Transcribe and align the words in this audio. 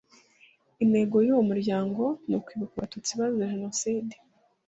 Intego 0.83 1.15
y’uwo 1.25 1.43
muryango 1.49 2.03
ni 2.27 2.35
ukwibuka 2.39 2.73
Abatutsi 2.77 3.11
bazize 3.19 3.51
Jenoside 3.53 4.13